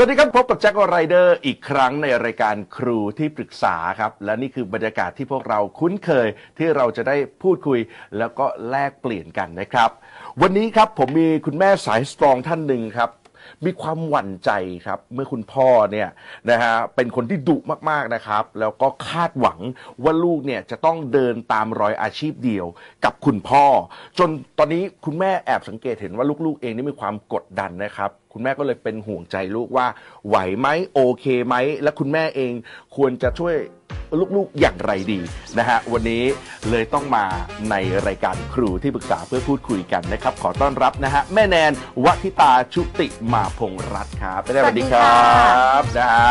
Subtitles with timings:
[0.00, 7.78] สวัสดีครับพบกับแจ็คไรเดอร์อีกครั้งในรายการครูที่ปรึกษาครับ และนี่คือบรรยากาศที่พวกเราคุ้นเคยที่เราจะได้พูดคุย
[8.18, 9.90] แล้วก็แลกเปลี่ยนกันนะครับ
[10.42, 13.10] วันนี้ครับผมมีคุณแม่สายสตรองท่านหนึ่งครับ
[13.64, 14.50] มีความหวั่นใจ
[14.86, 16.08] ครับ เมื่อคุณพ่อเนี่ย
[16.50, 17.56] นะฮะเป็นคนที่ดุ
[17.90, 19.58] มากๆนะครับ แล้วก็คาดหวัง
[20.04, 22.66] ว่าลูกเนี่ยจะต้องเดินตามรอยอาชีพเดียว
[23.04, 23.64] กับคุณพ่อ
[24.18, 24.28] จน
[24.58, 29.86] ตอนนี้คุณแม่แอบสังเกตเห็นว่าลูกๆ เองนี่มีความกดดันนะครับคุณแม่ก็เลยเป็นห่วงใจลูกว่า
[30.28, 32.52] ไหวไหมโอเคไหม และคุณแม่เอง
[32.96, 33.56] ควรจะช่วย
[34.36, 35.20] ลูกๆอย่างไรดี
[35.58, 36.24] นะฮะวันนี้
[36.70, 37.24] เลยต้องมา
[37.70, 37.74] ใน
[38.06, 41.72] รายการครูที่ปรึกษาเพื่อพูดคุยกันนะครับ ขอต้อนรับนะฮะแม่แนน
[42.04, 46.30] วัทิตาชุติมาพงษ์รัตน์ครับแม่แนนสวัสดีครัสวัสดีค่ะบนะฮะ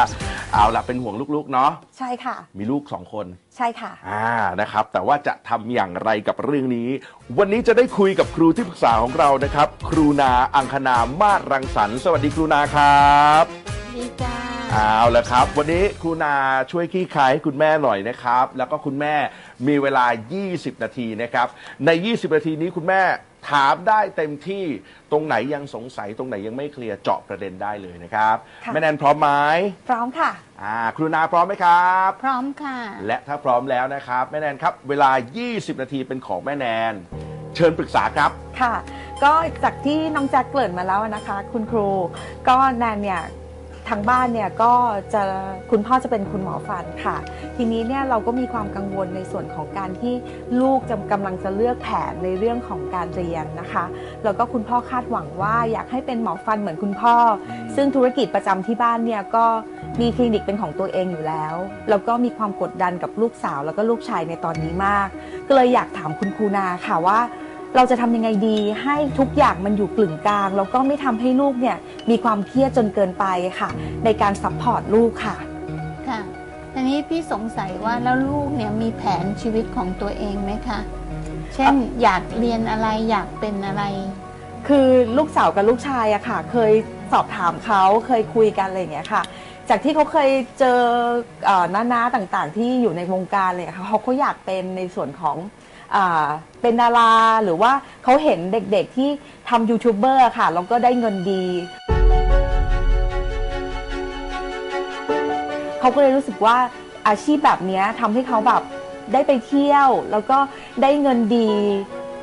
[0.53, 3.25] เอาล่ะเป็นห่วงลูกๆเนาะใช่ค่ะ มีลูกสองคน
[3.57, 6.89] ใช่ค่ะ อ่านะครับ แต่ว่าจะทำอย่างไรกับเรื่องนี้
[7.37, 13.43] วันนี้จะได้คุยกับครูที่ปรึกษาของเรานะครับ ครูนาอังคณามาศรังสรรค์สวัสดีครูนาครับ
[13.95, 14.35] ดีจ้า
[14.71, 16.33] เอาละครับ วันนี้ครูนา
[16.71, 19.15] ช่วยขี้คายให้คุณแม่หน่อยนะครับ แล้วก็คุณแม่
[19.67, 20.05] มีเวลา
[20.43, 21.47] 20 นาทีนะครับ
[21.85, 23.01] ใน 20 นาทีนี้คุณแม่
[23.49, 24.65] ถามได้เต็มที่
[25.11, 28.35] ตรงไหนยังสงสัยตรงไหนยังไม่เคลียร์เจาะประเด็นได้เลยนะครับ
[28.65, 29.29] ค่ะ แม่แนนพร้อมไหม
[29.89, 30.31] พร้อมค่ะ
[30.63, 32.77] อ่าครูนาพร้อมไหมครับ พร้อมค่ะ
[33.07, 35.11] และถ้าพร้อมแล้วนะครับ แม่แนนครับ เวลา
[35.45, 36.93] 20 นาทีเป็นของแม่แนน
[37.55, 38.75] เชิญปรึกษาครับ ค่ะ
[39.23, 41.89] ก็จากที่น้องแจ็คเกริ่นมาแล้วนะคะ คุณครู
[42.47, 43.21] ก็แนนเนี่ย
[43.89, 44.73] ทางบ้านเนี่ยก็
[45.13, 45.23] จะ
[45.71, 47.17] คุณพ่อจะเป็นคุณหมอฟันค่ะ
[47.55, 50.13] ทีนี้เนี่ยเราก็มีความกังวลในส่วนของการที่
[50.61, 53.85] ลูกจะกำลังจะเลือกแผนในเรื่องของการเรียนนะคะ
[54.23, 57.15] แล้วก็คุณพ่อคาดหวังว่าอยากให้เป็นหมอฟันเหมือนคุณพ่อ
[57.75, 59.45] ซึ่งธุรกิจประจำที่บ้านเนี่ยก็
[60.01, 61.55] มีคลินิกเป็นของตัวเองอยู่แล้ว
[61.89, 65.07] แล้วก็มีความกดดันกับลูกสาวแล้วก็ลูกชายในตอนนี้มาก
[65.47, 67.19] ก็เลยอยากถามคุณครูนาค่ะว่า
[67.75, 71.77] เราจะทำยังไงดีให้ทุกอย่างมันอยู่กึ่งกลาง แล้วก็ไม่ทำให้ลูกเนี่ย
[72.09, 73.25] มีความเครียดจนเกินไป
[73.59, 73.69] ค่ะ
[74.05, 75.35] ในการ support ลูกค่ะ
[76.07, 76.19] ค่ะ
[76.73, 80.79] ทีนี้พี่สงสัยว่าแล้วลูกเนี่ยมีแผนชีวิตของตัวเองไหมคะ
[81.55, 83.83] เช่นอยากเรียนอะไรอยากเป็นอะไร
[84.67, 86.71] คือลูกสาวกับลูกชายอะค่ะ เคย
[87.11, 89.23] สอบถามเขาเคยคุยกันอะไรอย่างเงี้ยค่ะ
[89.69, 90.29] จากที่เขาเคย
[90.59, 90.79] เจอ
[91.45, 95.37] เอ่อน้าๆต่างๆ ที่อยู่ในวงการเลยค่ะเขาก็อยากเป็นในส่วนของ
[95.95, 96.25] อ่า
[96.61, 97.11] เป็นดารา
[97.43, 97.71] หรือว่า
[98.03, 99.09] เขาเห็นเด็กๆที่
[99.49, 101.43] ทำยูทูบเบอร์ค่ะแล้วก็ได้เงินดี
[105.79, 106.57] เขาก็เลยรู้สึกว่า
[107.07, 108.61] อาชีพแบบเนี้ยทำให้เขาแบบ
[109.13, 110.37] ได้ไปเที่ยว แล้วก็
[110.81, 111.49] ได้เงินดี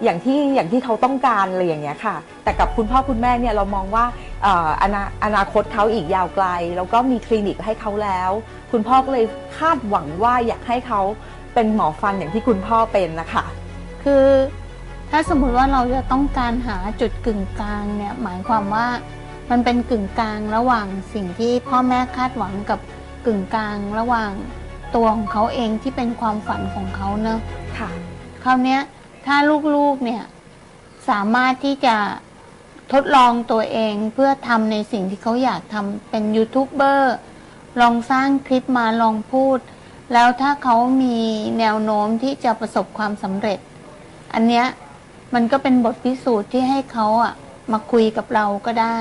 [0.02, 4.04] อย่างที่อย่างที่เขาต้องการอะไรอย่างเงี้ยค่ะ แต่กับคุณพ่อคุณแม่เนี่ยเรามองว่า
[4.42, 8.30] เอ่ออนาอนาคตเขาอีกยาวไกล แล้วก็มีคลินิกให้เขาแล้ว
[8.72, 9.24] คุณพ่อก็เลย
[9.58, 11.00] คาดหวังว่าอยากให้เขา
[11.54, 13.44] เป็นหมอฟันอย่างที่คุณพ่อเป็นนะคะ
[14.04, 14.26] คือ
[15.10, 18.86] ถ้าสมมุติว่าเราจะต้องการหาจุดกึ่งกลางเนี่ยหมายความว่า
[19.50, 22.80] มันเป็นกึ่งกลางระหว่างสิ่งที่พ่อแม่คาดหวังกับ
[23.26, 24.32] กึ่งกลางระหว่าง
[24.94, 27.40] ตัวของเขาเองที่เป็นความฝันของเขาเนอะ
[27.78, 27.90] ค่ะ
[28.44, 28.80] คราวเนี้ย
[29.26, 29.36] ถ้า
[29.74, 30.22] ลูกๆเนี่ย
[31.08, 31.96] สามารถที่จะ
[32.92, 37.14] ทดลองตัวเองเพื่อทำในสิ่งที่เขาอยากทำเป็นยูทูบเบอร์
[37.80, 39.58] ลองสร้างคลิปมาลองพูด
[40.12, 41.18] แล้วถ้าเขามี
[41.58, 43.58] แนวโน้มที่จะประสบความสำเร็จ
[44.34, 44.66] อันเนี้ย
[45.34, 47.34] มันก็เป็นบทพิสูจน์ที่ให้เขาอะ
[47.72, 48.98] มาคุยกับเราก็ได้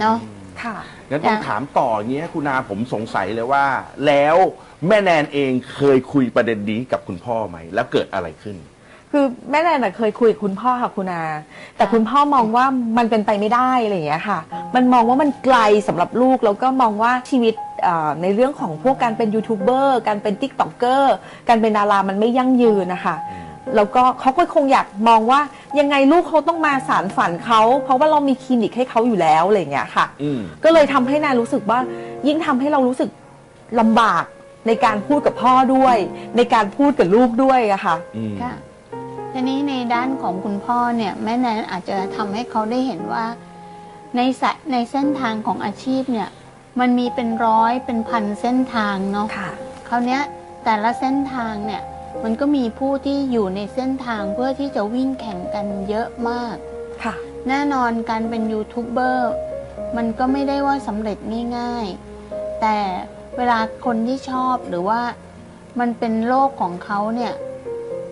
[0.00, 0.18] เนาะ
[0.62, 0.76] ค่ะ
[1.10, 3.64] งั้นต้องจ้ะถามต่ออย่างเงี้ยคุณนาผมสงสัยเลยว่า
[4.06, 4.36] แล้ว
[4.88, 8.56] แม่แนนเองเคยคุยประเด็นนี้กับคุณพ่อไหม แล้วเกิดอะไรขึ้น
[9.12, 11.24] คือแม่แนนน่ะเคยคุยกับคุณพ่อค่ะครูนา
[11.76, 12.64] แต่คุณพ่อมองว่า
[12.98, 14.38] มันเป็นไปไม่ได้อะไรอย่างเงี้ยค่ะ
[14.74, 15.58] มันมองว่ามันไกล
[15.88, 17.73] สำหรับลูกแล้วก็มองว่าชีวิตเอ่อ
[18.22, 21.14] ในเรื่องของพวกการเป็นยูทูบเบอร์การเป็น TikToker
[21.48, 23.16] การเป็นดารามันไม่ยั่งยืนนะคะ
[23.76, 25.40] แล้วก็เขาก็คงอยากมองว่า
[25.78, 31.78] ยังไงลูกเขาต้องมาสานฝันเขา เพราะว่าเรามีคลินิกให้เขาอยู่แล้วอะไรอย่างเงี้ยค่ะอืมก็เลยทำให้แนนรู้สึกว่า
[32.26, 33.10] ยิ่งทำให้เรารู้สึก
[33.80, 34.24] ลำบาก
[34.66, 35.96] ในการพูดกับพ่อด้วย
[36.36, 38.54] ในการพูดกับลูกด้วยอะค่ะอืมค่ะ
[39.32, 43.24] ทีนี้ในด้านของคุณพ่อเนี่ยแม่แนนอาจจะทำให้เขาได้เห็นว่า
[44.16, 46.28] ในสายในเส้นทางของอาชีพเนี่ย
[46.80, 49.50] มันมีเป็นร้อยเป็นพันเส้นทางเนาะค่ะ
[49.88, 50.22] คราวเนี้ย
[50.64, 51.82] แต่ละเส้นทางเนี่ย
[52.24, 56.56] มันก็มีผู้ที่อยู่ในเส้นทางเพื่อที่จะวิ่งแข่งกันเยอะมาก
[57.02, 57.14] ค่ะ
[57.48, 59.32] แน่นอนการเป็นยูทูบเบอร์
[59.96, 61.18] มันก็ไม่ได้ว่าสำเร็จ
[61.58, 62.78] ง่ายๆ แต่
[63.36, 65.00] เวลาคนที่ชอบหรือว่า
[65.80, 67.32] มันเป็นโลกของเขาเนี่ย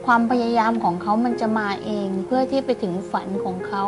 [0.07, 3.85] ความพยายามของเขามันจะมาเองเพื่อที่ไปถึงฝันของเขา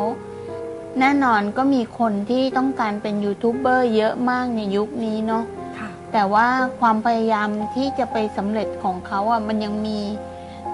[1.00, 5.44] แน่นอนก็มีคนที่ต้องการเป็นยูทูบเบอร์เยอะมากในยุคนี้เนาะ
[5.79, 6.49] ค่ะ แต่ว่า
[6.81, 10.00] ความพยายามที่จะไปสำเร็จของเขาอะมันยังมี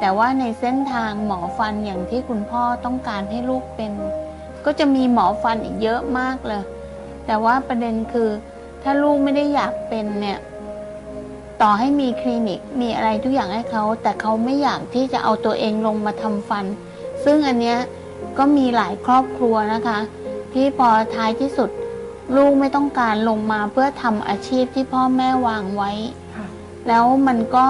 [0.01, 3.93] แต่ว่าในเส้นทางหมอฟันอย่างที่คุณพ่อต้องการให้ลูกเป็น
[4.65, 6.63] ก็จะมีหมอฟันอีกเยอะมากเลย
[7.27, 8.29] แต่ว่าประเด็นคือ
[8.83, 10.39] ถ้าลูกไม่ได้อยากเป็นเนี่ย
[11.63, 16.65] ต่อให้มีคลินิกมีอะไรทุกอย่างให้เขา แต่เขาไม่อยากที่จะเอาตัวเองลงมาทำฟัน
[17.25, 17.79] ซึ่งอันเนี้ย
[18.39, 19.99] ก็มีหลายครอบครัวนะคะ
[20.53, 21.71] ที่พอท้ายที่สุด
[22.37, 25.93] ลูกไม่ต้องการลงมาเพื่อทำอาชีพที่พ่อแม่วางไว้
[26.37, 26.47] ค่ะ
[26.89, 27.69] แล้วมันก็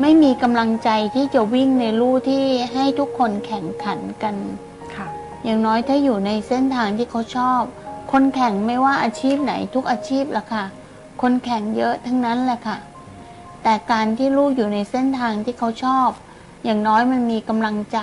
[0.00, 4.36] ไม่มีกำลังใจที่จะวิ่งในลู่ที่ให้ทุกคนแข่งขันกัน
[4.94, 5.06] ค่ะ
[5.44, 7.62] อย่างน้อยถ้าอยู่ในเส้นทางที่เขาชอบ
[8.12, 10.64] คนแข่งไม่ว่าอาชีพไหนทุกอาชีพละค่ะ
[11.22, 12.76] คนแข่งเยอะทั้งนั้นแหละค่ะ
[13.62, 16.08] แต่การที่ลูกอยู่ในเส้นทางที่เขาชอบ
[16.64, 17.98] อย่างน้อยมันมีกำลังใจ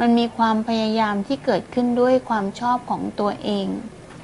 [0.00, 3.66] มันมีความพยายามที่เกิดขึ้นด้วยความชอบของตัวเอง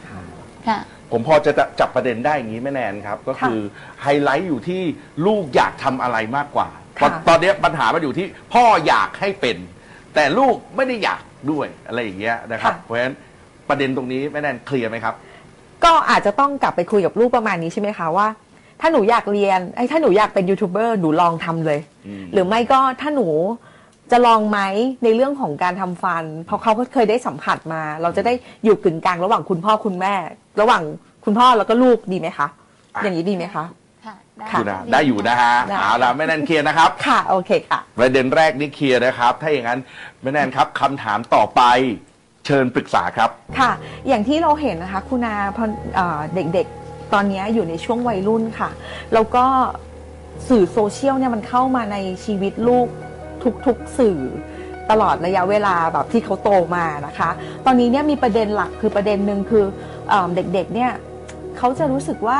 [0.09, 0.23] ค่ะ
[0.67, 0.79] ค่ะ
[1.11, 3.59] ผมพอจะจับประเด็นได้อย่างนี้แม่แนนครับ ก็คือ
[4.03, 4.83] ไฮไลท์อยู่ที่
[5.27, 6.69] ลูกอยากทำอะไรมากกว่า
[6.99, 9.57] ค่ะ ตอนตอนนี้ปัญหามันอยู่ที่พ่ออยากให้เป็น
[10.15, 13.15] แต่ลูกไม่ได้อยากด้วยอะไรอย่างเงี้ยนะครับเพราะฉะนั้น
[13.69, 15.15] ประเด็นตรงนี้แม่แนนเคลียร์ไหมครับ
[15.85, 18.29] ก็อาจจะต้องกลับไปคุยกับลูกประมาณนี้ใช่ไหมคะว่า
[18.81, 23.29] ถ้าหนูอยากเรียนไอ้ยถ้าหนูอยากเป็นยูทูบเบอร์หนูลองทำเลย อืม หรือไม่ก็ถ้าหนู
[24.11, 24.61] จะลองไหม
[25.05, 28.33] ในเรื่องของการทำฟัน เพราะเขาก็เคยได้สัมผัสมา เราจะได้
[28.65, 30.15] อยู่กึ่งกลางระหว่างคุณพ่อคุณแม่
[30.61, 30.83] ระหว่าง
[31.25, 32.47] คุณพ่อแล้วก็ลูกดีไหมคะ
[33.03, 33.65] อย่างนี้ดีไหมคะ
[34.05, 34.15] ค่ะ
[34.51, 39.81] อยู่นะได้อยู่นะฮะได้เอาละแม่แนนเคลียร์นะครับ ค่ะ โอเคค่ะ ประเด็นแรกนี่เคลียร์นะครับ ถ้าอย่างนั้น
[40.23, 41.63] แม่แนนครับคำถามต่อไป
[42.47, 43.71] เชิญปรึกษาครับ ค่ะ
[44.09, 45.65] อย่างที่เราเห็นนะคะ คุณอาพอ
[45.95, 48.71] เอ่อเด็กๆ ตอนนี้อยู่ในช่วงวัยรุ่นค่ะ
[49.15, 49.45] แล้วก็
[50.49, 52.89] สื่อโซเชียลเนี่ยมันเข้ามาในชีวิตลูก
[53.67, 54.21] ทุกๆสื่อ
[54.91, 57.31] ตลอดระยะเวลาแบบที่เขาโตมานะคะ
[57.67, 59.65] ตอนนี้เนี่ยมีประเด็นหลักคือประเด็นหนึ่งคือ
[60.09, 60.93] เอเด็กๆเนี่ย
[61.59, 62.39] เขาจะรู้สึกว่า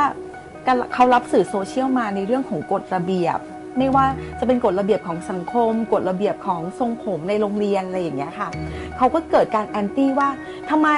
[0.65, 3.39] การเขารับสื่อโซเชียลมาในเรื่องของกฎระเบียบ
[3.77, 4.05] ไม่ว่า
[4.39, 8.49] จะเป็นกฎระเบียบของสังคม กฎระเบียบของทรงผมในโรงเรียนอะไรอย่างเงี้ยค่ะ
[8.97, 10.29] เขาก็เกิดการแอนตี้ว่า
[10.69, 10.89] ทำไม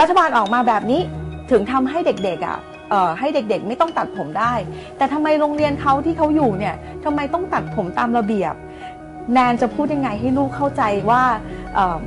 [0.00, 1.00] รัฐบาลออกมาแบบนี้
[1.50, 2.58] ถึงทำให้เด็กๆอะ
[3.18, 4.52] ให้เด็กๆ ไม่ต้องตัดผมได้
[4.96, 6.74] แต่ทำไมโรงเรียนเขาที่เขาอยู่เนี่ย
[7.04, 8.54] ทำไมต้องตัดผมตามระเบียบ
[9.32, 11.22] แนนจะพูดยังไงให้ลูกเข้าใจว่า
[11.74, 12.02] เอิ่ม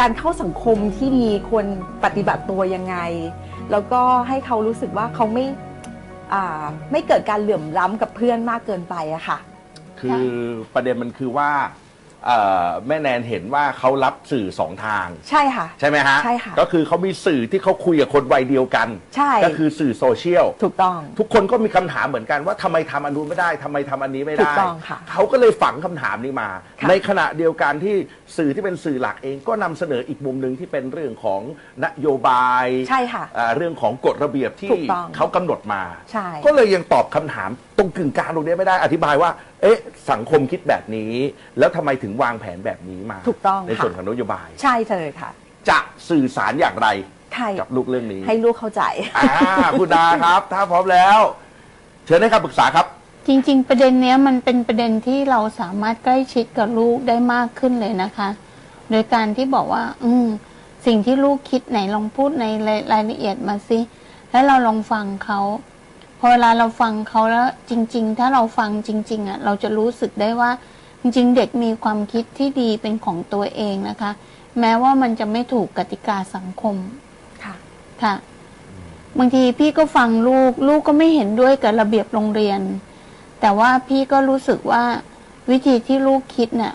[0.04, 1.66] ารเข้าสังคมที่ดีควร
[2.04, 2.96] ปฏิบัติตัวยังไง
[3.70, 5.44] แล้วก็ให้เขารู้สึกว่าเขาไม่
[6.32, 9.38] อ่าไม่เกิดการเหลื่อมล้ำกับเพื่อนมากเกินไปอะค่ะ
[10.00, 10.24] คือ
[10.74, 11.50] ประเด็นมันคือว่า
[12.26, 26.48] เอ่อแม่แนนเห็นว่าเขารับสื่อสองทาง ใช่ค่ะ ใช่ไหมฮะ ใช่ค่ะก็คือเขามีสื่อที่เขาคุยกับคนวัยเดียวกัน ใช่ ก็คือสื่อโซเชียล ถูกต้อง ทุกคนก็มีคำถามเหมือนกันว่าทำไมทำอันนู้นไม่ได้ทำไมทำอันนี้ไม่ถูได้กต้องค่ะเขาก็เลยฝังคำถามนี้มา
[26.80, 27.96] ค่ะในขณะเดียวกันที่
[28.36, 31.40] สื่อที่เป็นสื่อหลักเองก็นำเสนออีกมุมหนึ่งที่เป็นเรื่องของ
[31.84, 35.82] นโยบายใช่ค่ะอ่าเรื่องของกฎระเบียบที่ถูกต้องเขากำหนดมา
[36.12, 39.30] ใช่ ก็เลยยังตอบคำถามตรงกึ่งกลางตรงนี้ไม่ได้อธิบายว่า
[39.62, 39.76] เอ๊ะ
[40.10, 41.12] สังคมคิดแบบนี้
[41.58, 45.30] แล้วทำไมถึงวางแผนแบบนี้มาถูกต้องในค่ะส่วนของนโยบาย ใช่เลยค่ะ
[45.68, 45.78] จะ
[46.08, 46.88] สื่อสารอย่างไร
[47.34, 48.82] ใช่กับลูกเรื่องนี้ให้ลูกเข้าใจ
[49.16, 51.18] อ่าคุณดาครับ ถ้าพร้อมแล้ว
[52.06, 52.86] เชิญให้คำปรึกษาครับ
[53.26, 58.28] จริงๆ ประเด็นเนี้ยมันเป็นประเด็นที่เราสามารถใกล้ชิดกับลูกได้มากขึ้นเลยนะคะ
[58.90, 60.26] โดยการที่บอกว่า อืม
[60.86, 63.78] สิ่งที่ลูกคิดไหนลองพูดในรายรายละเอียดมาสิ
[64.30, 65.40] แล้วเราลองฟังเขา
[66.18, 70.50] พอเวลาเราฟังเขาแล้วจริง ๆ ถ้าเราฟังจริง ๆอะเราจะรู้สึกได้ว่า
[71.00, 74.10] จริง ๆ เด็กมีความคิดที่ดีเป็นของตัวเองนะคะ
[74.60, 76.76] แม้ว่ามันจะไม่ถูกกติกาสังคม
[77.44, 77.54] ค่ะ
[78.02, 78.14] ค่ะ
[79.18, 82.60] บางทีพี่ก็ฟังลูก ลูกก็ไม่เห็นด้วยกับระเบียบโรงเรียน
[83.40, 84.84] แต่ว่าพี่ก็รู้สึกว่า
[85.50, 86.74] วิธีที่ลูกคิดเนี่ย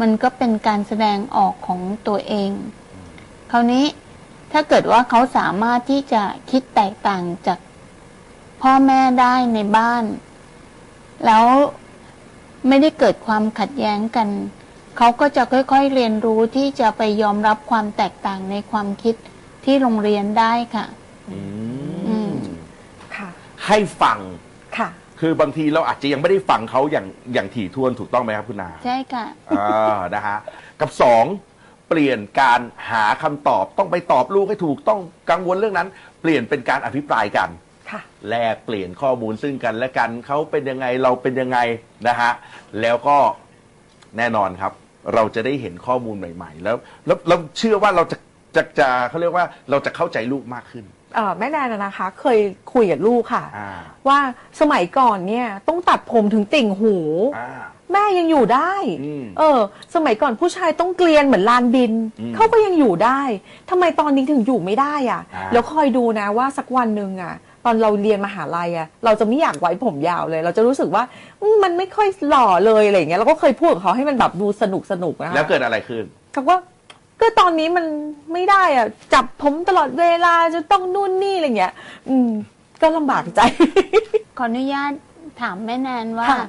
[0.00, 2.50] มันก็เป็นการแสดงออกของตัวเอง
[3.50, 3.84] คราวนี้
[4.52, 7.58] ถ้าเกิดว่าเขาสามารถที่จะคิดแตกต่างจาก
[8.68, 10.04] พ่อแม่ได้ในบ้าน
[11.26, 11.46] แล้ว
[12.68, 14.28] ไม่ได้เกิดความขัดแย้งกัน
[14.98, 19.14] เขาก็จะค่อยๆเรียนรู้ที่จะไปยอมรับความแตกต่างในความคิด
[19.64, 20.86] ที่โรงเรียนได้ค่ะ
[21.32, 22.32] อืม
[23.16, 23.28] ค่ะ
[23.66, 24.18] ให้ฟัง
[24.78, 24.88] ค่ะ
[25.20, 30.38] คือบางทีเราอาจจะยังไม่ได้ฟังเขาอย่างอย่างถี่ถ้วนถูกต้องไหมครับคุณนาใช่ค่ะอ่านะฮะ
[30.80, 31.24] กับสอง
[31.88, 35.88] เปลี่ยนการหาคำตอบต้องไปตอบลูกให้ถูกต้องกังวลเรื่องนั้น
[36.20, 37.50] เปลี่ยนเป็นการอภิปรายกัน
[37.90, 38.00] ค่ะ
[38.30, 41.58] แลกเปลี่ยนข้อมูลซึ่งกันและกันเขาเป็นยังไงเราเป็นยังไง
[42.08, 42.32] นะฮะ
[42.80, 43.16] แล้วก็
[44.18, 44.72] แน่นอนครับ
[45.14, 46.76] เราจะได้เห็นข้อมูลใหม่ ๆ แล้ว
[47.06, 48.16] แล้วเราเชื่อว่าเราจะ
[48.56, 52.38] จะจะเขาเรียกว่าเราจะเข้าใจลูกมากขึ้น เอ่อแม่แนนนะนะคะ เคย
[52.72, 53.70] คุยกับลูกค่ะ อ่า
[54.08, 54.18] ว่า
[54.60, 56.96] สมัยก่อนเนี่ยต้องตัดผมถึงติ่งหู
[57.38, 58.72] อ่า แม่ยังอยู่ได้
[59.02, 59.58] อืมเออ
[59.94, 63.20] สมัยก่อนผู้ชายต้องเกลียนเหมือนลานบิน อืมเขาก็ยังอยู่ได้
[63.70, 71.02] ทำไมตอนนี้ถึงอยู่ไม่ได้อะ อ่า แล้วคอยดูนะว่าสักวันหนึ่งอะ ตอนเราเรียนมหาลัยอะเราจะไม่อยากไว้ผมยาวเลย เราจะรู้สึกว่า
[71.40, 76.54] อืมมันไม่ค่อยหล่อเลยอะไรอย่างเงี้ยเราก็เคยพูดกับเขาให้มันแบบดูสนุกสนุกนะคะแล้วเกิดอะไรขึ้นเขาก็
[77.20, 77.86] ก็ตอนนี้มัน
[78.32, 81.74] ไม่ได้อะจับผมตลอดเวลาจะต้องนู่นนี่อะไรเงี้ย
[82.08, 82.30] อืม
[82.80, 83.40] ก็ลำบากใจ
[84.38, 84.92] ขออนุญาต
[85.40, 86.46] ถามแม่แนนว่า ค่ะ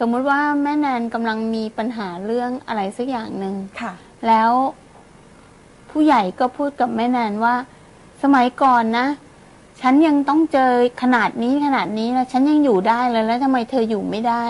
[0.00, 3.92] สมมุติว่าแม่แนนกำลังมีปัญหาเรื่องอะไรสักอย่างหนึ่ง ค่ะ
[4.28, 4.50] แล้ว
[5.90, 7.54] ผู้ใหญ่ก็พูดกับแม่แนนว่า
[8.22, 9.06] สมัยก่อนนะ
[9.80, 10.70] ฉันยังต้องเจอ
[11.02, 14.44] ขนาดนี้ขนาดนี้นะฉันยังอยู่ได้เลยแล้วทำไมเธออยู่ไม่ได้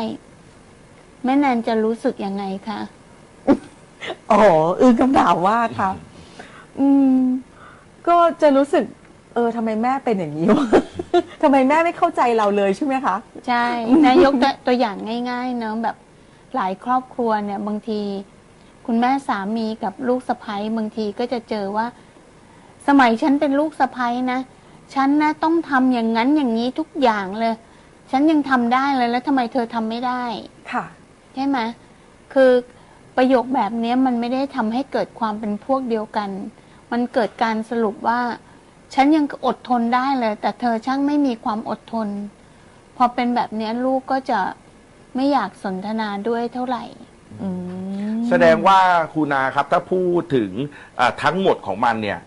[1.24, 2.80] แม่แนนจะรู้สึกยังไงคะ
[4.30, 4.40] อ๋อ
[4.80, 5.90] อึ้งคำถามว่าค่ะ
[6.78, 7.18] อืม
[8.08, 8.84] ก็จะรู้สึก
[9.34, 10.66] เออทำไมแม่เป็นอย่างนี้วะ
[11.42, 13.16] ทำไมแม่ไม่เข้าใจเราเลยใช่ไหมคะ
[13.46, 13.66] ใช่
[14.06, 14.96] นายกตัวตัวอย่าง
[15.30, 15.96] ง่าย ๆ เนอะแบบ
[16.54, 18.00] หลายครอบครัวเนี่ย บางที
[18.86, 21.86] คุณแม่สามีกับลูกสะใภ้บางทีก็จะเจอว่า
[22.86, 24.40] สมัยฉันเป็นลูกสะใภ้นะ
[24.94, 27.54] ฉันนะต้องทำอย่างนั้นอย่างนี้ทุกอย่างเลย
[28.10, 30.24] ฉันยังทำได้เลยแล้วทำไมเธอทำไม่ได้
[30.72, 30.84] ค่ะ
[31.34, 31.58] ใช่ไหม
[32.34, 32.50] คือ
[33.16, 36.30] ประโยคแบบเนี้ยมันไม่ได้ทำให้เกิดความเป็นพวกเดียวกัน
[36.92, 38.20] มันเกิดการสรุปว่า
[38.94, 42.08] ฉันยังอดทนได้เลย แต่เธอช่างไม่มีความอดทน
[42.96, 44.40] พอเป็นแบบเนี้ยลูกก็จะ
[45.14, 46.84] ไม่อยากสนทนาด้วยเท่าไหร่
[47.42, 47.48] อื
[48.12, 48.80] ม แสดงว่า
[49.12, 50.50] ครูนาครับถ้าพูดถึง
[50.98, 52.18] อ่าทั้งหมดของมันเนี่ย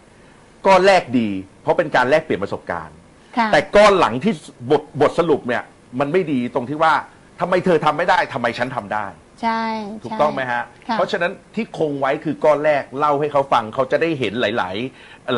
[0.66, 1.30] ก็แลกดี
[1.62, 2.96] เพราะเป็นการแลกเปลี่ยนประสบการณ์
[3.38, 4.34] ค่ะแต่ก้อนหลังที่
[4.72, 5.64] บทบทสรุปเนี่ย
[6.00, 6.94] มันไม่ดีตรงที่ว่า
[7.40, 9.06] ทำไมเธอทำไม่ได้ทำไมฉันทำได้
[9.42, 9.64] ใช่
[10.04, 14.70] ถูกใช่ ต้องไหมฮะ ค่ะ เพราะฉะนั้นที่คงไว้คือก้อนแรกเล่าให้เขาฟังเขาจะได้เห็นหลา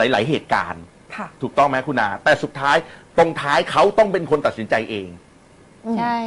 [0.07, 0.83] ย ๆ หลาย ๆ เหตุการณ์
[1.15, 2.77] ค่ะ ถูกต้องไหมคุณนาแต่สุดท้าย
[3.17, 5.09] ตรงท้ายเขาต้องเป็นคนตัดสินใจเอง
[5.97, 6.17] ใช่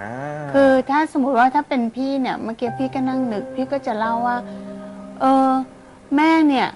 [0.00, 0.12] อ่า
[0.54, 4.36] คือถ้าสมมติว่าถ้าเป็นพี่เนี่ยเมื่อกี้พี่ก็นั่งนึก พี่ก็จะเล่าว่า
[5.20, 5.50] เออ
[6.16, 6.68] แม่เนี่ย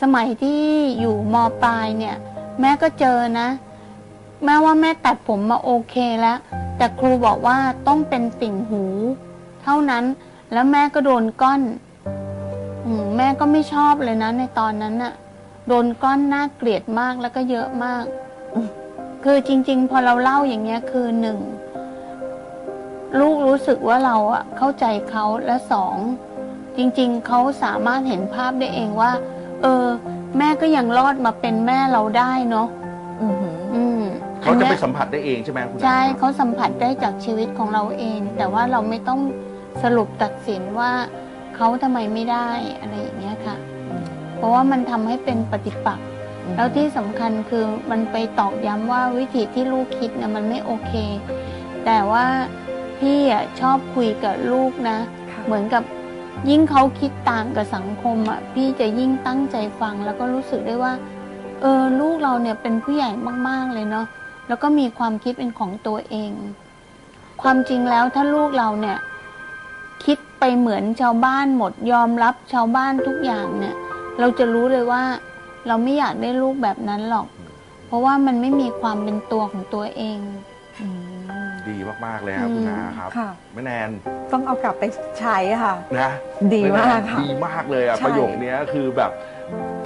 [0.00, 0.62] สมัยที่
[1.00, 2.16] อยู่มปลายเนี่ย
[2.60, 3.48] แม่ก็เจอนะ
[4.44, 6.38] แม่ว่าแม่ตัดผมมาโอเคแล้ว
[6.76, 8.84] แต่ครูบอกว่าต้องเป็นติ่งหู
[9.62, 10.04] เท่านั้น
[10.52, 11.62] แล้วแม่ก็โดนก้อน
[12.84, 15.12] อมแม่ก็ไม่ชอบเลยนะ ในตอนนั้นน่ะ
[15.68, 18.04] โดนก้อนน่าเกลียดมากแล้วก็เยอะมาก
[19.24, 21.38] คือจริง ๆ พอเราเล่าอย่างเงี้ยคือหนึ่ง
[23.20, 25.96] ลูกรู้สึกว่าเราอะเข้าใจเขาและสอง
[26.76, 29.12] จริง ๆเขาสามารถเห็นภาพได้เองว่า
[29.62, 29.86] เออ
[30.38, 32.68] แม่ก็ยังรอดมาเป็นแม่เราได้เนาะ
[33.22, 34.02] อือหือ อืม
[34.42, 39.20] เขาจะไปอันนี้ยสัมผัสได้เองใช่ไหมคุณนาใช่เขาสัมผัสได้จากชีวิตของเราเอง แต่ว่าเราไม่ต้อง
[39.82, 40.90] สรุปตัดสินว่า
[41.56, 42.48] เขาทำไมไม่ได้
[42.80, 43.56] อะไรอย่างเงี้ยค่ะ
[44.36, 46.06] เพราะว่ามันทำให้เป็นปฏิปักษ์
[46.56, 50.92] แล้วที่สำคัญคือมันไปตอกย้ำว่าวิธีที่ลูกคิดนะมันไม่โอเค
[51.84, 52.26] แต่ว่า
[52.98, 54.98] พี่อะชอบคุยกับลูกนะ
[55.30, 55.82] ค่ะ เหมือนกับ
[56.48, 60.92] ยิ่งเขาคิดต่างกับสังคมอะพี่จะยิ่งตั้งใจฟังแล้วก็รู้สึกได้ว่า
[61.60, 63.10] เออลูกเราเนี่ยเป็นผู้ใหญ่
[63.48, 64.06] มากๆเลยเนาะ
[64.48, 66.32] แล้วก็มีความคิดเป็นของตัวเอง
[67.42, 68.98] ความจริงแล้วถ้าลูกเราเนี่ย
[70.04, 73.74] คิดไปเหมือนชาวบ้านหมดยอมรับชาวบ้านทุกอย่างเนี่ย
[74.18, 75.02] เราจะรู้เลยว่า
[75.66, 77.26] เราไม่อยากได้ลูกแบบนั้นหรอก
[77.86, 80.18] เพราะว่ามันไม่มีความเป็นตัวของตัวเอง
[80.80, 81.13] อืม
[81.70, 83.90] ดีมาก ๆ เลยครับคุณนาครับค่ะ แม่แนน
[84.32, 84.84] ต้องเอากลับไป
[85.20, 86.10] ใช้ค่ะ นะ
[86.54, 89.10] ดีมากแนนค่ะ ดีมากเลยอะใช่ ประโยคเนี้ยคือแบบ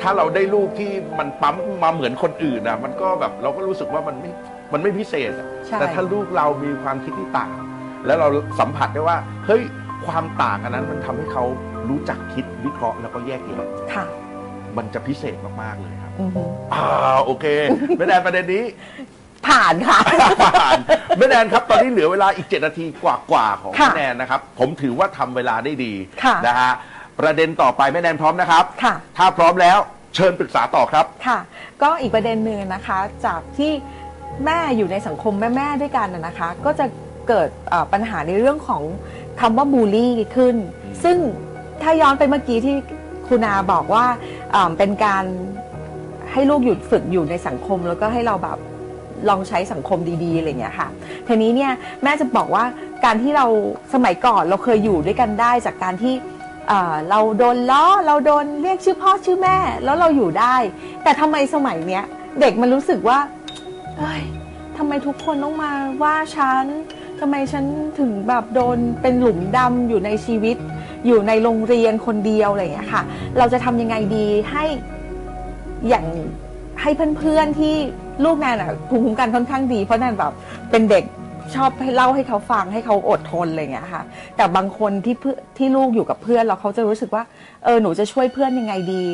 [0.01, 4.31] ถ้าเราได้ลูกที่มันปั๊มมาเหมือนคนอื่นอะมันก็แบบเราก็รู้สึกว่ามันไม่
[4.73, 7.51] มันไม่พิเศษอะ ใช่ แต่ถ้าลูกเรามีความคิดที่ต่าง
[8.07, 8.29] แล้วเรา
[8.61, 9.17] สัมผัสได้ว่า
[9.47, 9.63] เฮ้ย
[10.07, 11.45] ความต่างอันนั้นมันทำให้เขา
[11.89, 14.05] รู้จักคิดวิเคราะห์แล้วก็แยกแยะค่ะ
[14.77, 16.85] มันจะพิเศษมาก ๆ เลยครับ อือหือ อ่า
[17.25, 17.47] โอเค
[17.99, 18.65] แม่แนนประเด็นนี้
[19.47, 19.99] ผ่านค่ะ
[20.61, 20.79] ผ่าน
[21.19, 25.93] แม่แนนครับตอนนี้เหลือเวลาอีก 7 นาทีกว่าๆของค่ะแม่แนนนะครับ ผมถือว่าทำเวลาได้ดี
[26.23, 26.73] ค่ะนะฮะ
[27.21, 29.79] ประเด็นต่อไปแม่แนนพร้อมนะครับ ค่ะ ถ้าพร้อมแล้ว
[30.15, 31.39] เชิญปรึกษาต่อครับ ค่ะ
[31.83, 33.73] ก็อีกประเด็นหนึ่งนะคะ จากที่
[34.45, 36.87] แม่อยู่ในสังคมแม่ๆด้วยกันนะนะคะ ก็จะ
[37.29, 38.83] เกิดเอ่อปัญหาในเรื่องของ
[39.41, 41.17] คำว่าบูลลี่ขึ้นอืมซึ่ง
[41.83, 42.77] ถ้าย้อนไปเมื่อกี้ที่
[43.29, 44.05] คุณอาบอกว่า
[44.53, 45.25] เอ่อเป็นการ
[46.33, 48.59] ให้ลูกหยุดฝึกอยู่ในสังคมแล้วก็ให้เราแบบ
[49.29, 50.89] ลองใช้สังคมดีๆอะไรอย่างเงี้ยค่ะ
[51.27, 51.73] ทีนี้เนี่ย
[52.03, 52.65] แม่จะบอกว่า
[53.05, 53.47] การที่เรา
[53.95, 56.15] สมัยก่อนเราเคยอยู่ด้วยกันได้จากการที่
[56.69, 60.57] เอ่อเราโดนล้อเราโดนเรียกชื่อพ่อชื่อแม่แล้วเราอยู่ได้
[61.03, 62.05] แต่ทำไมสมัยเนี้ย
[62.41, 63.19] เด็กมันรู้สึกว่า
[63.99, 64.23] เอ้ย
[64.77, 65.73] ทำไมทุกคนต้องมา
[66.03, 66.65] ว่าฉัน
[67.21, 67.65] ทำไมฉัน
[67.99, 70.57] ถึงแบบโดนเป็นหลุมดำอยู่ในชีวิต
[71.07, 73.03] อยู่ในโรงเรียนคนเดียวอะไรอย่างเงี้ยค่ะ
[73.39, 74.65] เราจะทำยังไงดีให้
[75.89, 76.07] อย่าง
[76.81, 77.77] ให้เพื่อนๆที่
[78.25, 80.33] ลูกแนนอะภูมิคุ้มกันค่อนข้างดีเพราะแนนแบบ
[80.71, 81.05] เป็นเด็ก
[81.55, 84.03] ชอบให้เล่าให้เขาฟังให้เขาอดทนอะไรเงี้ยค่ะ
[84.37, 87.23] แต่บางคนที่เพื่อที่ลูกอยู่กับเพื่อนแล้วเขาจะรู้สึกว่า
[87.65, 89.05] เออหนูจะช่วยเพื่อนยังไงดี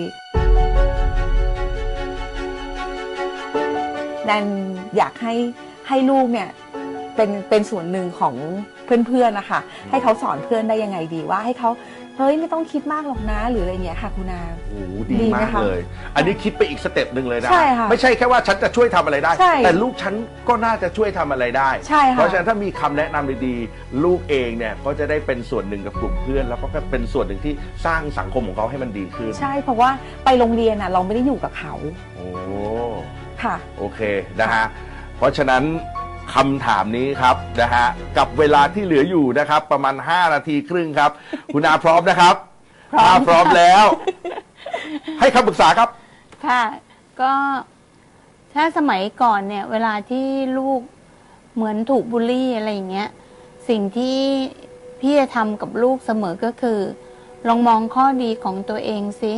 [4.25, 4.47] แนน
[4.97, 5.35] อยากให้
[5.89, 6.49] ให้ลูกเนี่ย
[7.17, 8.35] เป็นเป็นส่วนหนึ่งของ
[9.07, 11.71] เพื่อนๆนะคะให้เขาสอนเพื่อนได้ยังไงดีว่าให้เขา
[12.19, 15.81] เฮ้ยไม่ต้องคิดมากหรอกนะหรืออะไรเงี้ยค่ะคุณอา โอ้โหดีดีไหมมากคะเลย
[16.17, 20.15] อันนี้คิดไปอีกสเต็ปหนึ่งเลยนะ ใช่ค่ะไม่ใช่แค่ว่าฉันจะช่วยทำอะไรได้ ใช่แต่ลูกฉัน
[20.49, 27.55] ก็น่าจะช่วยทำอะไรได้ ใช่ค่ะเพราะฉะนั้นถ้ามีคำแนะนำดีๆ ลูกเองเนี่ยก็จะได้เป็นส่วนหนึ่งกับกลุ่มเพื่อน แล้วก็เป็นส่วนหนึ่งที่
[27.87, 29.91] สร้างสังคมของเขาให้มันดีขึ้น ใช่เพราะว่า
[30.25, 31.75] ไปโรงเรียนอะเราไม่ได้อยู่กับเขา
[32.15, 32.27] โอ้
[33.43, 34.01] ค่ะ โอเค
[34.41, 34.67] นะฮะ
[35.17, 35.63] เพราะฉะนั้น
[36.33, 37.87] คำถามนี้ครับนะฮะ
[38.19, 41.11] กับเวลาที่เหลืออยู่นะครับ ประมาณ 5 นาทีครึ่งครับ
[41.53, 42.35] คุณอาพร้อมนะครับ
[42.93, 43.85] พร้อม ถ้าพร้อมแล้ว
[45.21, 45.89] ให้คำปรึกษาครับ
[46.47, 46.63] ค่ะ
[47.21, 47.33] ก็
[48.55, 50.27] ถ้าสมัยก่อนเนี่ย เวลาที่
[50.59, 50.81] ลูก
[51.55, 53.09] เหมือนถูกบูลลี่อะไรอย่างเงี้ย
[53.69, 54.19] สิ่งที่
[55.01, 56.81] พี่จะทำกับลูกเสมอก็คือ
[57.49, 59.35] ลองมองข้อดีของตัวเองสิ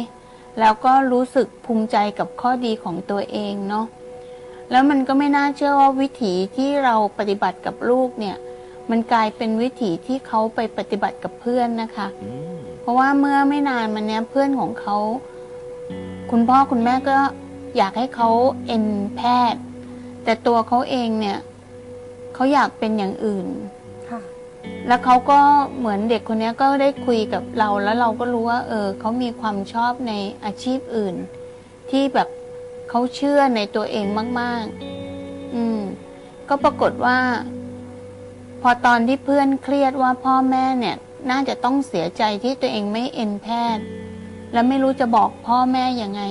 [0.61, 3.87] แล้วก็รู้สึกภูมิใจกับข้อดีของตัวเองเนาะ
[4.71, 8.37] แล้วมันก็ไม่น่าเชื่อว่าวิถีที่เราปฏิบัติกับลูกเนี่ย
[8.91, 12.09] มันกลายเป็นวิถีที่เขาไปปฏิบัติกับเพื่อนนะคะ
[12.81, 14.97] เพราะว่าเมื่อไม่นานมาเนี้ยเพื่อนของเขา
[16.31, 17.19] คุณพ่อคุณแม่ก็
[17.77, 18.31] อยากให้เขา
[18.67, 19.21] เอ็นแพ
[19.53, 19.63] ทย์
[20.25, 21.39] แต่ตัวเขาเองเนี่ย
[22.35, 23.47] เขาอยากเป็นอย่างอื่น
[24.11, 24.21] ค่ะ
[24.87, 25.39] แล้วเขาก็
[25.79, 30.13] เหมือนเด็กคนเนี้ยก็ได้คุยกับเราแล้วเราก็รู้ว่า เออเขามีความชอบใน
[30.45, 31.15] อาชีพอื่น
[31.91, 32.29] ที่แบบ
[32.89, 34.07] เขาเชื่อในตัวเอง
[34.41, 34.65] มาก
[35.11, 35.81] ๆ อืม
[36.49, 37.19] ก็ปรากฏว่า
[38.63, 40.97] พอตอนที่เพื่อนเครียดว่าพ่อแม่เนี่ย
[41.31, 43.85] น่าจะต้องเสียใจที่ตัวเองไม่เอ็นแพทย์
[44.53, 46.23] และไม่รู้จะบอกพ่อแม่ยังไง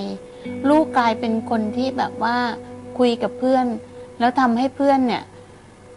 [0.69, 2.37] ลูกกลายเป็นคนที่แบบว่า
[2.97, 3.65] คุยกับเพื่อน
[4.19, 5.23] แล้วทำให้เพื่อนเนี่ย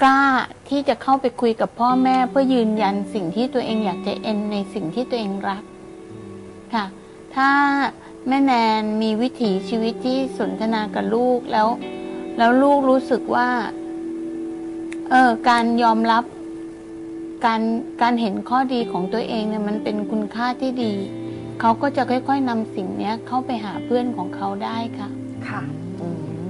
[0.02, 0.22] กล้า
[0.68, 5.62] ที่จะเข้าไปคุยกับพ่อแม่เพื่อยืนยันสิ่งที่ตัวเองอยากจะเอ็นในสิ่งที่ตัวเองรัก
[6.74, 6.84] ค่ะ
[7.34, 7.50] ถ้า
[8.28, 11.68] แม่แนนมีวิถีชีวิตที่สนทนากับลูกแล้ว
[12.38, 13.48] แล้วลูกรู้สึกว่า
[15.10, 16.24] เออการยอมรับ
[17.46, 17.60] การ
[18.02, 20.94] การเห็นข้อดีของตัวเองเนี่ยมันเป็นคุณค่าที่ดี
[21.60, 25.08] เขาก็จะค่อยๆนำสิ่งเนี้ยเข้าไปหาเพื่อนของเขาได้ค่ะ
[25.48, 25.62] ค่ะ
[26.00, 26.06] อื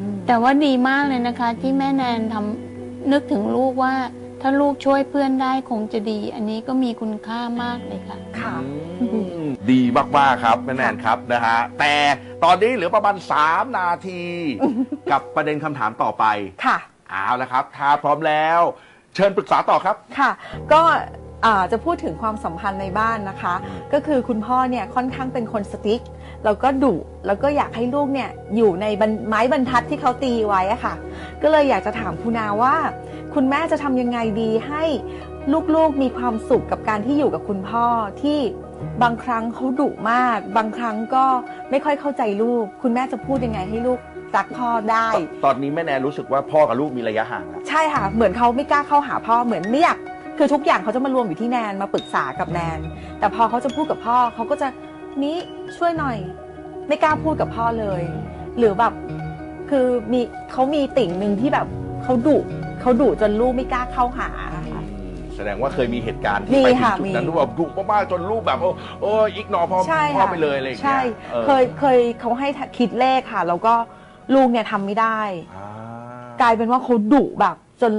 [0.07, 3.95] มแต่ว่าดีมากเลยนะคะ ที่แม่แนนทำนึกถึงลูกว่า
[4.43, 8.55] ถ้าลูกช่วยเพื่อนได้คงจะดี อันนี้ก็มีคุณค่ามากเลยค่ะ ค่ะ
[9.01, 9.07] อื
[9.45, 9.81] มดี
[10.19, 11.95] มากๆครับแม่แนนครับนะฮะแต่
[12.45, 14.23] ตอนนี้เหลือประมาณ 3 นาที
[15.11, 16.25] กับประเด็นคำถามต่อไป
[16.65, 16.79] ค่ะ
[17.11, 18.61] เอาละครับ ถ้าพร้อมแล้ว
[19.15, 20.31] เชิญปรึกษาต่อครับ ค่ะ
[20.73, 20.83] ก็
[21.45, 23.55] อ่าจะพูดถึงความสัมพันธ์ในบ้านนะคะ
[23.93, 26.03] ก็คือคุณพ่อเนี่ยค่อนข้างเป็นคนสติ๊ก
[26.45, 26.95] แล้วก็ดุ
[27.27, 30.95] แล้วก็อยากให้ลูกเนี่ยอยู่ในบรรไม้บรรทัดที่เขาตีไว้อะค่ะ
[31.43, 32.75] ก็เลยอยากจะถามคุณนาว่า
[33.35, 34.85] คุณแม่จะทำยังไงดีให้
[35.75, 37.87] ลูกๆมีความสุขกับการที่อยู่กับคุณพ่อ
[38.23, 38.39] ที่
[39.03, 41.25] บางครั้งเขาดุมาก บางครั้งก็
[41.71, 43.99] ไม่ค่อยเข้าใจลูก คุณแม่จะพูดยังไงให้ลูก
[44.37, 45.09] รักพ่อได้
[45.45, 49.99] ตอนนี้แม่แนนรู้สึกว่าพ่อกับลูกมีระยะห่างแล้วใช่ค่ะ เหมือนเขาไม่กล้าเข้าหาพ่อเหมือนไม่อยาก
[50.39, 52.79] คือทุกอย่างเขาจะมารวมอยู่ที่แนนมาปรึกษากับแนน
[53.19, 54.69] แต่พอเขาจะพูดกับพ่อเขาก็จะ
[55.23, 55.37] นี้
[55.77, 56.17] ช่วยหน่อย
[56.89, 58.03] ไม่กล้าพูดกับพ่อเลย
[58.59, 58.93] หรือแบบ
[59.71, 60.21] คือมี
[60.53, 61.67] เขามีติ่งหนึ่งที่แบบ
[62.03, 62.39] เขาดุ
[62.81, 64.29] เขาดุจนลูกไม่กล้าเข้าหา
[64.73, 64.83] ค่ะ
[65.37, 73.75] แสดงว่าเคยมีเหตุการณ์มีที่ไปถึงค่ะจุดมีนั้นที่แบบดุมากๆจนลูกแบบโอ้โอ้อีกนอพ่อใช่พ่อค่ะไปเลยอะไรอย่างเงี้ใช่ยออเคยเคยเขาให้คิดเลขค่ะ แล้วก็
[74.35, 75.21] ลูกเนี่ยทำไม่ได้
[75.57, 75.65] อ่
[76.41, 77.93] กลายเป็นว่าเขาดุแบบ จน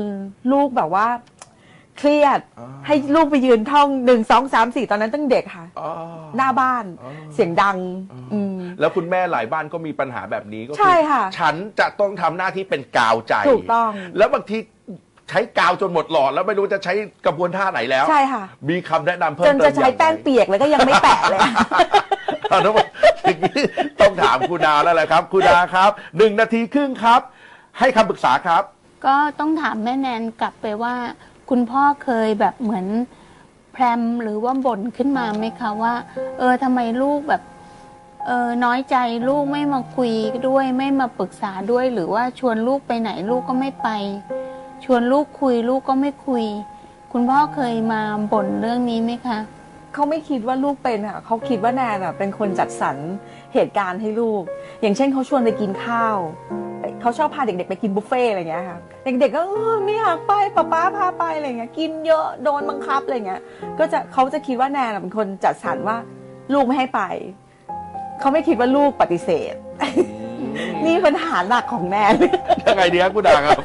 [0.52, 1.08] ลูกแบบว่า
[2.00, 5.90] เครียดอ่าให้ลูกไปยืนท่องหนึ่งสองสามสี่ตอนนั้นตั้งเด็กค่ะ อ๋อ
[6.38, 7.78] หน้าบ้านอ๋อ เสียงดัง
[8.12, 14.58] อ๋ออือืม แล้วคุณแม่หลายบ้านก็มีปัญหาแบบนี้ก็ใช่ค่ะฉันจะต้องทำหน้าที่เป็นกาวใจถูกต้อง แล้วบางที
[15.30, 16.94] ใช้กาวจนหมดหลอด แล้วไม่รู้จะใช้
[17.26, 21.40] กระบวนท่าไหนแล้ว ใช่ค่ะ มีคำแนะนำเพิ่มจนเติมจะใช้แป้งอย่างไรเปียกแล้วก็ยังไม่แปะเลย
[22.50, 22.72] เอาละ
[23.24, 23.62] อย่างนี้
[24.02, 27.22] ต้องถามคุณดาแล้วแหละครับคุณดาครับหนึ่งนาทีครึ่งครับ
[27.80, 28.64] ให้คำปรึกษาครับ
[29.06, 30.94] ก็ต้องถามแม่แนนกลับไปว่า
[31.50, 32.88] คุณพ่อเคยแบบเหมือน
[33.72, 35.94] แพรมหรือว่าบ่นขึ้นมาไหมคะว่า
[36.38, 37.42] เออทำไมลูกแบบ
[38.26, 38.96] เออน้อยใจ
[39.28, 40.12] ลูกไม่มาคุย
[40.48, 43.90] ด้วย ไม่มาปรึกษาด้วย หรือว่าชวนลูกไปไหนลูกก็ไม่ไป
[44.84, 46.46] ชวนลูกคุยลูกก็ไม่คุย
[47.12, 49.40] คุณพ่อเคยมาบ่นเรื่องนี้ไหมคะ
[49.94, 52.98] เขาไม่คิดว่าลูกเป็นอะเขาคิดว่าแนนอะเป็นคนจัดสรร
[53.54, 54.44] เหตุการณ์ให้ลูก
[54.82, 56.18] อย่างเช่นเขาชวนไปกินข้าว
[57.02, 63.42] เขาชอบพาเด็กๆไปกินบุฟเฟ่ต์อะไรเงี้ยค่ะเด็กๆก็เออไม่อยากไปป๊าป๊าพาไปอะไรเงี้ยกินเยอะโดนบังคับอะไรเงี้ย
[63.80, 65.98] ก็จะเขาจะคิดว่าแนนอะเป็นคนจัดสรรว่า
[66.54, 67.02] ลูกไม่ให้ไป
[68.20, 69.54] เขาไม่คิดว่าลูกปฏิเสธ
[70.86, 72.14] นี่ปัญหาหนักของแนน
[72.68, 73.62] ยังไงดีครับคุณดาครับ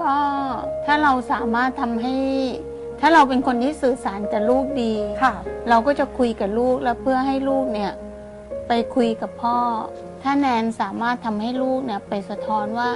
[0.00, 0.14] ก็
[0.84, 2.14] ถ้าเราสามารถทำให้
[3.00, 5.34] ถ้าเราเป็นคนที่สื่อสารกับลูกดี ค่ะ
[5.68, 7.92] เราก็จะคุยกับลูกแล้วเพื่อให้ลูกเนี่ย
[8.68, 9.58] ไปคุยกับพ่อ
[10.22, 12.90] ถ้าแนนสามารถทำให้ลูกเนี่ย ไปสะท้อนว่า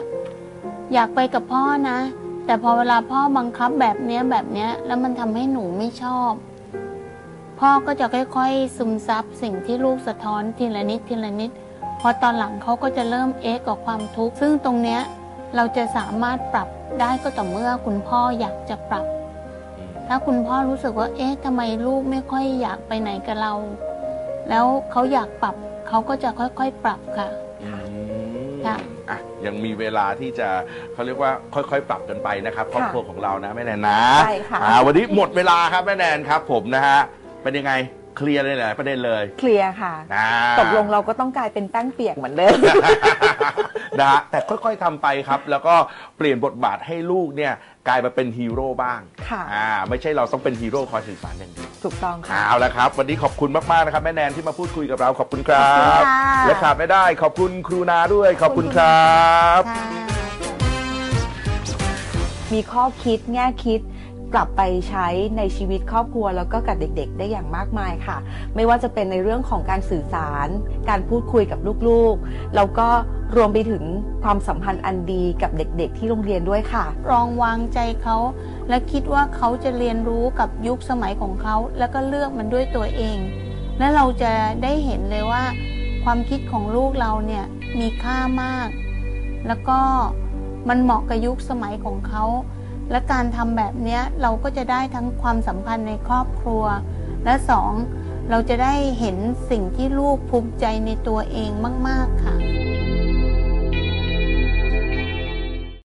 [0.92, 1.98] อยากไปกับพ่อนะ
[2.48, 6.32] แแต่พอเวลาพ่อบังคับแบบเนี้ยแบบเนี้ย แล้วมันทำให้หนูไม่ชอบ
[7.60, 11.50] พ่อก็จะค่อยๆซึมซับสิ่งที่ลูกสะท้อนทีละนิดทีละนิด
[12.00, 15.00] พอตอนหลังเขาก็จะเริ่มเอ๊ะกับความทุกข์ ซึ่งตรงเนี้ย
[15.56, 16.68] เราจะสามารถปรับ
[17.00, 19.04] ได้ก็ต่อเมื่อคุณพ่ออยากจะปรับ
[20.08, 23.52] ถ้าคุณพ่อรู้สึกว่า เอ๊ะทำไมลูกไม่ค่อยอยากไปไหนกับเรา
[24.48, 25.54] แล้วเขาอยากปรับ
[25.88, 27.28] เขาก็จะค่อยๆ ปรับค่ะ
[27.64, 27.72] อื
[28.50, 28.76] มค่ะ
[29.10, 30.48] อะ ยังมีเวลาที่จะ
[30.92, 36.98] เขาเรียกว่าค่อยๆ ปรับกันไปนะครับครอบครัวของเรานะแม่แนนนะใช่ค่ะ อ่าวันนี้หมดเวลาครับแม่แนนครับ ผมนะฮะ
[37.42, 37.74] เป็นยังไง
[38.16, 40.28] เคลียร์เลยหลายประเด็นเลยเคลียร์ค่ะอ่า
[40.60, 42.56] ตกลงเราก็ต้องกลายเป็นแป้งเปียกเหมือนเดิม
[44.00, 45.74] นะฮะแต่ค่อยๆทำไปครับ แล้วก็
[46.16, 47.52] เปลี่ยนบทบาทให้ลูกเนี่ย
[47.88, 59.12] กลายมาเป็นฮีโร่บ้างค่ะ อ่าไม่ใช่เราต้องเป็นฮีโร่คอยสื่อสารอย่างเดียวถูกต้องค่ะ เอาละครับ วันนี้ขอบคุณมาก ๆ นะครับ แม่แนนที่มาพูดคุยกับเราขอบคุณครัขอบคุณบค่ะ และขาดไม่ได้ขอบคุณครูนาด้วยขอบคุณครั
[59.58, 59.84] บ ค่ะ
[62.52, 63.80] มีข้อคิดแง่คิด
[64.34, 68.16] กลับไปใช้ในชีวิตครอบครัวแล้วก็กับเด็กๆ ได้อย่างมากมายค่ะ
[68.54, 70.48] ไม่ว่าจะเป็นในเรื่องของการสื่อสาร
[70.88, 72.88] การพูดคุยกับลูกๆ แล้วก็
[73.36, 73.84] รวมไปถึง
[74.22, 78.16] ความสัมพันธ์อันดีกับเด็กๆ ที่โรงเรียนด้วยค่ะ ลองวางใจเขา
[78.68, 83.18] และคิดว่าเขาจะเรียนรู้กับยุคสมัยของเขา แล้วก็เลือกมันด้วยตัวเอง
[83.78, 85.44] และเราจะได้เห็นเลยว่า
[86.04, 87.44] ความคิดของลูกเราเนี่ย
[87.78, 88.68] มีค่ามาก
[89.46, 89.78] แล้วก็
[90.68, 92.24] มันเหมาะกับยุคสมัยของเขา
[92.90, 96.64] และการทำแบบนี้เราก็จะได้ทั้งความสัมพันธ์ในครอบครัว
[97.24, 97.72] และสอง
[98.30, 99.16] เราจะได้เห็น
[99.50, 101.50] สิ่งที่ลูกภูมิใจในตัวเอง
[101.88, 102.36] มาก ๆ ค่ะ